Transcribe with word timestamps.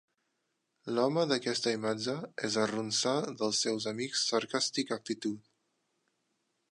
L'home 0.95 1.25
d'aquesta 1.31 1.73
imatge 1.75 2.15
es 2.47 2.57
arronsar 2.63 3.15
dels 3.43 3.61
seus 3.67 3.87
amics 3.95 4.27
sarcàstic 4.33 4.97
actitud 4.99 5.49